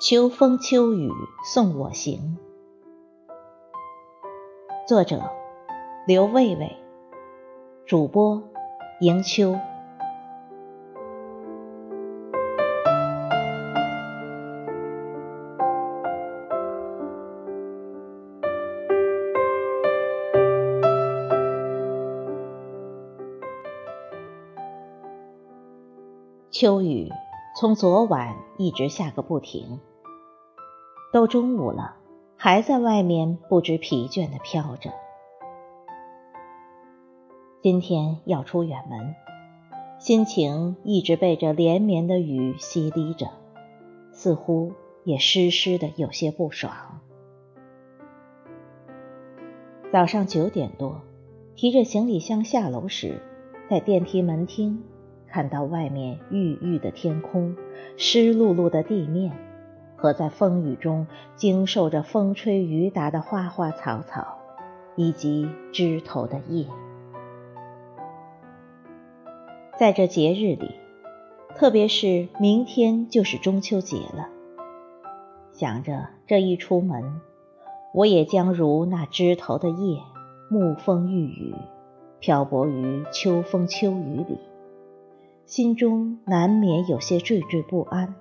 [0.00, 1.10] 秋风秋雨
[1.44, 2.38] 送我行。
[4.86, 5.28] 作者：
[6.06, 6.76] 刘卫卫，
[7.84, 8.40] 主播：
[9.00, 9.56] 迎秋。
[26.52, 27.10] 秋雨
[27.60, 29.80] 从昨晚一直下个不停，
[31.18, 31.96] 都中午了，
[32.36, 34.92] 还在外面不知疲倦地飘着。
[37.60, 39.16] 今天要出远门，
[39.98, 43.26] 心情一直被这连绵的雨洗涤着，
[44.12, 44.70] 似乎
[45.02, 47.00] 也湿湿的，有些不爽。
[49.90, 51.00] 早上九点多，
[51.56, 53.20] 提着行李箱下楼时，
[53.68, 54.84] 在电梯门厅。
[55.26, 57.56] 看到外面郁郁的天空、
[57.96, 59.36] 湿漉漉的地面
[59.98, 64.38] 和在风雨中经受着风吹雨打的花花草草，
[64.94, 66.66] 以及枝头的叶，
[69.76, 70.76] 在这节日里，
[71.56, 74.28] 特别是明天就是中秋节了，
[75.50, 77.20] 想着这一出门，
[77.92, 80.00] 我也将如那枝头的叶，
[80.48, 81.54] 沐风御雨，
[82.20, 84.38] 漂泊于秋风秋雨里。
[85.44, 88.14] 心中难免有些惴惴不安，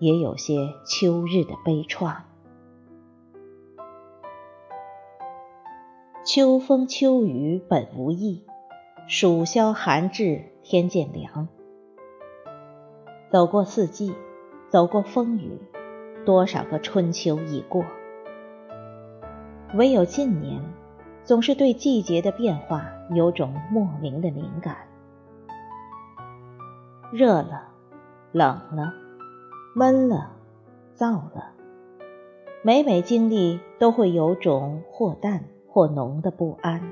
[0.00, 2.16] 也有些秋日的悲怆。
[6.24, 8.44] 秋风秋雨本无意，
[9.06, 11.48] 暑消寒至天渐凉。
[13.30, 14.14] 走过四季，
[14.70, 15.60] 走过风雨，
[16.24, 17.84] 多少个春秋已过。
[19.74, 20.62] 唯有近年，
[21.24, 24.76] 总是对季节的变化有种莫名的敏感。
[27.12, 27.68] 热了，
[28.32, 28.94] 冷了，
[29.72, 30.32] 闷了，
[30.96, 31.52] 燥了，
[32.64, 36.90] 每每经历都会有种或淡或浓的不安。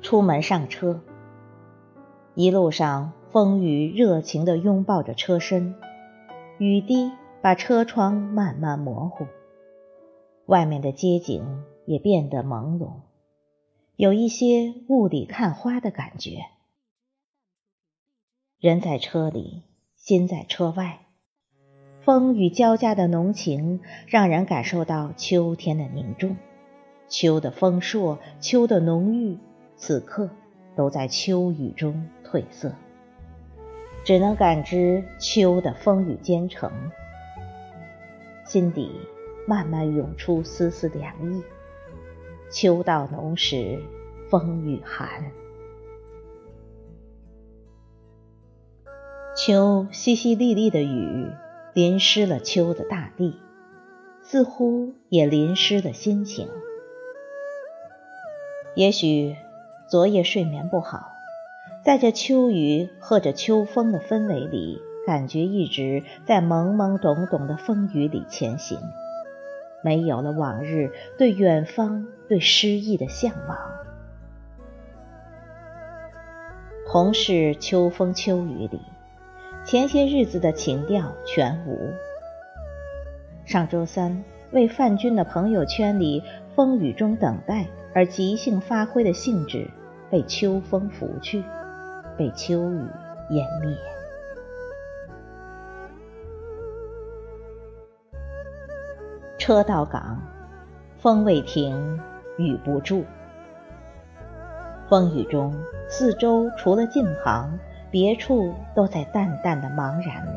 [0.00, 1.02] 出门上车，
[2.32, 5.74] 一路上风雨热情地拥抱着车身，
[6.56, 9.26] 雨滴把车窗慢慢模糊，
[10.46, 12.92] 外面的街景也变得朦胧。
[13.96, 16.53] 有一些雾里看花的感觉。
[18.64, 19.62] 人在车里，
[19.94, 21.00] 心在车外，
[22.00, 26.38] 风雨交加的浓情，让人感受到秋天的凝重。
[27.06, 29.36] 秋的丰硕，秋的浓郁，
[29.76, 30.30] 此刻
[30.74, 32.74] 都在秋雨中褪色，
[34.02, 36.72] 只能感知秋的风雨兼程，
[38.46, 38.90] 心底
[39.46, 41.42] 慢慢涌出丝丝凉意。
[42.50, 43.82] 秋到浓时，
[44.30, 45.30] 风雨寒。
[49.46, 51.28] 秋淅淅沥沥的雨，
[51.74, 53.38] 淋湿了秋的大地，
[54.22, 56.48] 似乎也淋湿了心情。
[58.74, 59.36] 也许
[59.86, 61.12] 昨夜睡眠不好，
[61.84, 68.78] 在这秋雨和着秋风的氛围里，感觉一直在懵懵懂懂的风雨里前行。
[69.82, 73.58] 没有了往日对远方、对诗意的向往，
[76.90, 78.80] 同是秋风秋雨里，
[79.64, 81.90] 前些日子的情调全无。
[83.46, 86.22] 上周三为范军的朋友圈里
[86.54, 89.70] 风雨中等待而即兴发挥的兴致，
[90.10, 91.42] 被秋风拂去，
[92.16, 92.86] 被秋雨
[93.30, 93.76] 湮灭。
[99.38, 100.20] 车到岗，
[100.98, 102.00] 风未停，
[102.36, 103.04] 雨不住。
[104.90, 105.54] 风雨中，
[105.88, 107.58] 四周除了近旁，
[107.94, 110.30] 别处都在淡淡的茫然里。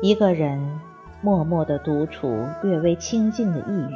[0.00, 0.80] 一个人
[1.20, 3.88] 默默的独处，略微清静的一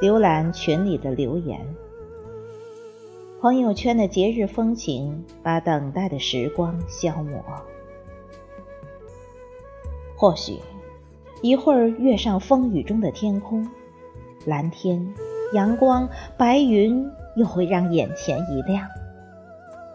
[0.00, 1.60] 隅，浏览群里的留言。
[3.42, 7.44] 朋友圈的节日风情，把等待的时光消磨。
[10.16, 10.58] 或许，
[11.42, 13.68] 一会儿跃上风雨中的天空，
[14.46, 15.12] 蓝天、
[15.52, 16.08] 阳光、
[16.38, 17.06] 白云
[17.36, 18.88] 又会让眼前一亮。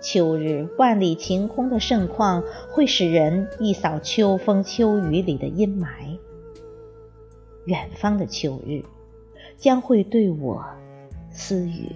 [0.00, 6.18] 秋日万里晴空的盛况，会使人一扫秋风秋雨里的阴霾。
[7.64, 8.84] 远方的秋日，
[9.56, 10.64] 将会对我
[11.30, 11.90] 私语。